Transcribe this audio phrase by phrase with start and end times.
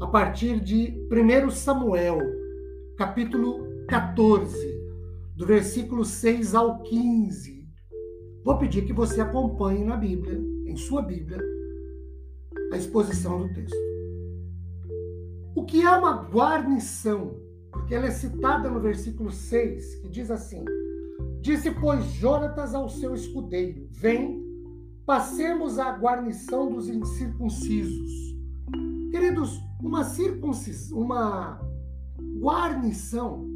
[0.00, 2.18] a partir de 1 Samuel,
[2.96, 4.56] capítulo 14,
[5.36, 7.66] do versículo 6 ao 15.
[8.44, 11.40] Vou pedir que você acompanhe na Bíblia, em sua Bíblia,
[12.72, 13.76] a exposição do texto.
[15.54, 17.40] O que é uma guarnição?
[17.72, 20.64] Porque ela é citada no versículo 6, que diz assim:
[21.40, 24.44] Disse, pois, Jonatas ao seu escudeiro: Vem,
[25.04, 28.35] passemos à guarnição dos incircuncisos.
[29.16, 31.58] Queridos, uma circuncisão, uma
[32.38, 33.48] guarnição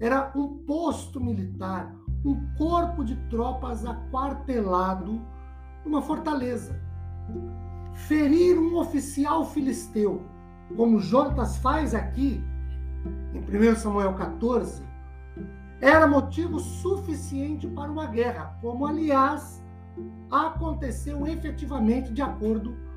[0.00, 5.20] era um posto militar, um corpo de tropas aquartelado
[5.84, 6.80] numa fortaleza.
[8.08, 10.22] Ferir um oficial filisteu,
[10.74, 12.42] como Jonatas faz aqui,
[13.34, 14.82] em 1 Samuel 14,
[15.82, 19.62] era motivo suficiente para uma guerra, como aliás
[20.30, 22.93] aconteceu efetivamente de acordo com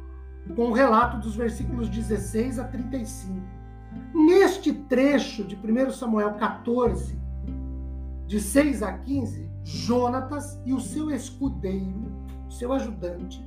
[0.56, 3.34] o relato dos versículos 16 a 35.
[4.14, 7.18] Neste trecho de 1 Samuel 14,
[8.26, 12.12] de 6 a 15, Jonatas e o seu escudeiro,
[12.50, 13.46] seu ajudante,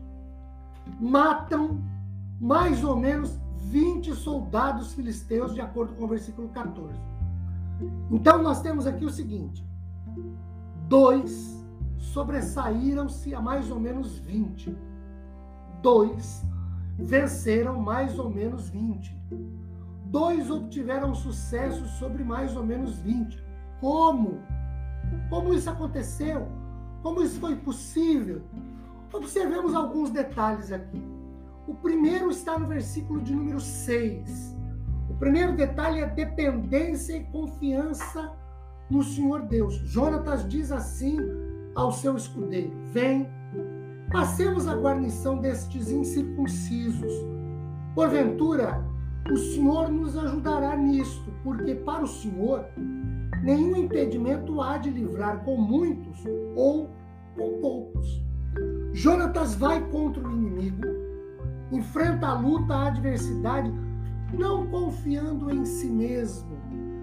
[1.00, 1.80] matam
[2.40, 3.38] mais ou menos
[3.70, 6.98] 20 soldados filisteus, de acordo com o versículo 14.
[8.10, 9.64] Então nós temos aqui o seguinte:
[10.88, 11.58] dois
[11.98, 14.76] sobressaíram-se a mais ou menos 20.
[15.82, 16.44] Dois
[17.02, 19.18] venceram mais ou menos 20.
[20.06, 23.42] Dois obtiveram sucesso sobre mais ou menos 20.
[23.80, 24.40] Como?
[25.28, 26.48] Como isso aconteceu?
[27.02, 28.42] Como isso foi possível?
[29.12, 31.02] Observemos alguns detalhes aqui.
[31.66, 34.56] O primeiro está no versículo de número 6.
[35.08, 38.32] O primeiro detalhe é dependência e confiança
[38.90, 39.74] no Senhor Deus.
[39.84, 41.16] Jonatas diz assim
[41.74, 43.28] ao seu escudeiro: Vem,
[44.10, 47.12] Passemos a guarnição destes incircuncisos.
[47.94, 48.84] Porventura,
[49.30, 52.64] o Senhor nos ajudará nisto, porque para o Senhor
[53.44, 56.24] nenhum impedimento há de livrar com muitos
[56.56, 56.90] ou
[57.36, 58.20] com poucos.
[58.92, 60.82] Jonatas vai contra o inimigo,
[61.70, 63.72] enfrenta a luta, a adversidade,
[64.36, 66.50] não confiando em si mesmo,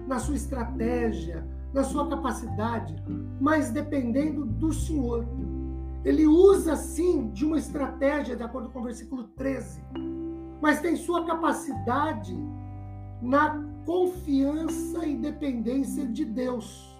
[0.06, 1.42] na sua estratégia,
[1.72, 2.94] na sua capacidade,
[3.40, 5.26] mas dependendo do Senhor.
[6.04, 9.82] Ele usa sim de uma estratégia, de acordo com o versículo 13,
[10.60, 12.36] mas tem sua capacidade
[13.20, 16.96] na confiança e dependência de Deus.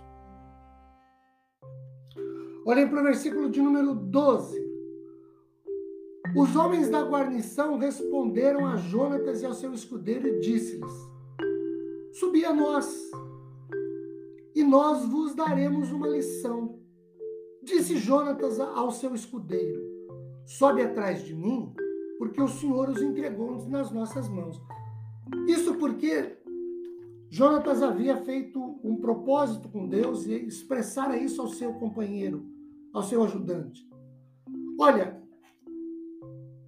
[2.67, 4.69] Olhem para o versículo de número 12.
[6.37, 10.93] Os homens da guarnição responderam a Jonatas e ao seu escudeiro e disse-lhes:
[12.13, 13.11] Subi a nós,
[14.55, 16.79] e nós vos daremos uma lição.
[17.69, 19.79] Disse Jonatas ao seu escudeiro:
[20.47, 21.71] Sobe atrás de mim,
[22.19, 24.59] porque o Senhor os entregou nas nossas mãos.
[25.47, 26.39] Isso porque
[27.29, 32.43] Jonatas havia feito um propósito com Deus e expressara isso ao seu companheiro,
[32.91, 33.87] ao seu ajudante.
[34.81, 35.21] Olha,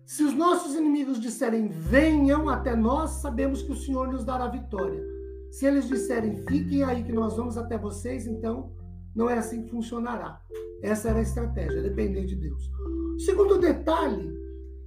[0.04, 5.02] se os nossos inimigos disserem venham até nós, sabemos que o Senhor nos dará vitória.
[5.50, 8.78] Se eles disserem fiquem aí que nós vamos até vocês, então
[9.20, 10.40] não é assim que funcionará.
[10.82, 12.70] Essa era a estratégia, depender de Deus.
[13.16, 14.32] O segundo detalhe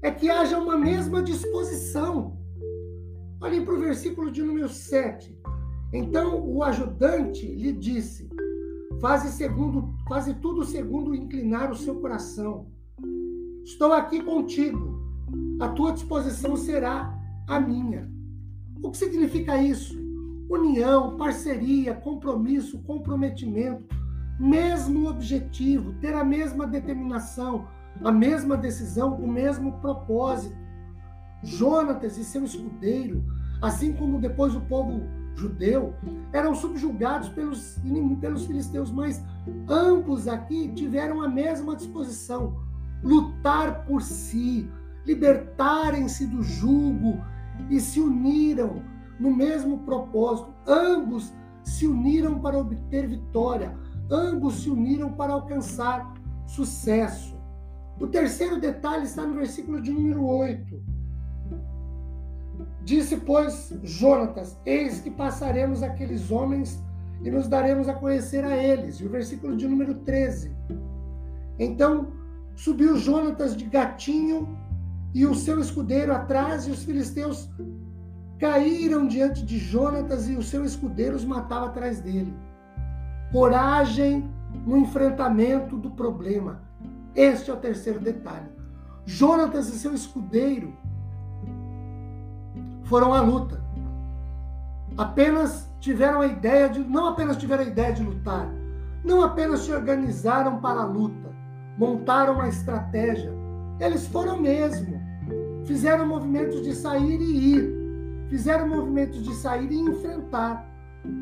[0.02, 2.36] é que haja uma mesma disposição.
[3.40, 5.40] Olhem para o versículo de número 7.
[5.94, 8.28] Então o ajudante lhe disse:
[9.00, 12.66] Faze, segundo, faze tudo segundo inclinar o seu coração.
[13.64, 15.00] Estou aqui contigo.
[15.60, 17.16] A tua disposição será
[17.48, 18.12] a minha.
[18.82, 19.96] O que significa isso?
[20.50, 24.02] União, parceria, compromisso, comprometimento
[24.40, 27.68] mesmo objetivo, ter a mesma determinação,
[28.04, 30.56] a mesma decisão, o mesmo propósito.
[31.44, 33.24] Jonatas e seu escudeiro,
[33.62, 35.02] assim como depois o povo
[35.36, 35.94] judeu,
[36.32, 37.78] eram subjugados pelos,
[38.22, 39.22] pelos filisteus, mas
[39.68, 42.56] ambos aqui tiveram a mesma disposição:
[43.04, 44.70] lutar por si,
[45.06, 47.22] libertarem-se do jugo
[47.70, 48.82] e se uniram
[49.20, 50.54] no mesmo propósito.
[50.66, 51.34] Ambos
[51.64, 53.78] se uniram para obter vitória
[54.14, 56.14] ambos se uniram para alcançar
[56.46, 57.36] sucesso.
[58.00, 60.82] O terceiro detalhe está no versículo de número 8.
[62.84, 66.82] Disse, pois, Jonatas: Eis que passaremos aqueles homens
[67.24, 68.98] e nos daremos a conhecer a eles.
[68.98, 70.52] E o versículo de número 13.
[71.58, 72.12] Então
[72.56, 74.58] subiu Jonatas de gatinho
[75.14, 77.50] e o seu escudeiro atrás, e os filisteus
[78.40, 82.34] caíram diante de Jonatas e o seu escudeiro os matava atrás dele.
[83.34, 84.30] Coragem
[84.64, 86.62] no enfrentamento do problema.
[87.16, 88.48] Este é o terceiro detalhe.
[89.08, 90.72] Jonatas e seu escudeiro
[92.84, 93.60] foram à luta.
[94.96, 98.48] Apenas tiveram a ideia de, não apenas tiveram a ideia de lutar,
[99.04, 101.36] não apenas se organizaram para a luta,
[101.76, 103.34] montaram uma estratégia.
[103.80, 105.02] Eles foram mesmo.
[105.66, 108.28] Fizeram movimentos de sair e ir.
[108.30, 110.70] Fizeram movimentos de sair e enfrentar.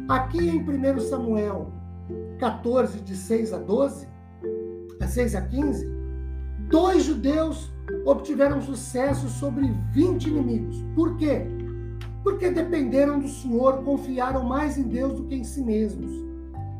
[0.09, 1.71] Aqui em 1 Samuel
[2.39, 4.07] 14, de 6 a 12,
[5.01, 5.87] a 6 a 15,
[6.69, 7.71] dois judeus
[8.05, 10.83] obtiveram sucesso sobre 20 inimigos.
[10.95, 11.45] Por quê?
[12.23, 16.11] Porque dependeram do Senhor, confiaram mais em Deus do que em si mesmos.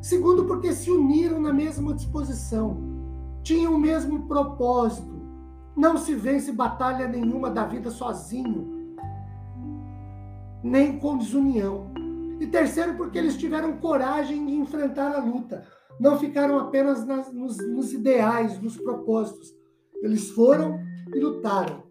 [0.01, 2.77] Segundo, porque se uniram na mesma disposição,
[3.43, 5.21] tinham o mesmo propósito.
[5.75, 8.95] Não se vence batalha nenhuma da vida sozinho,
[10.63, 11.90] nem com desunião.
[12.41, 15.63] E terceiro, porque eles tiveram coragem de enfrentar a luta.
[15.99, 19.55] Não ficaram apenas nas, nos, nos ideais, nos propósitos.
[20.01, 20.79] Eles foram
[21.13, 21.83] e lutaram.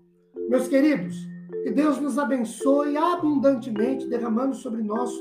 [0.48, 1.14] Meus queridos,
[1.62, 5.12] que Deus nos abençoe abundantemente, derramando sobre nós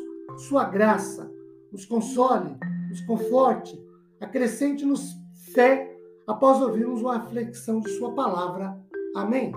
[0.48, 1.32] sua graça,
[1.72, 2.58] nos console,
[2.90, 3.80] nos conforte,
[4.20, 5.14] acrescente-nos
[5.54, 8.76] fé após ouvirmos uma reflexão de sua palavra.
[9.16, 9.52] Amém.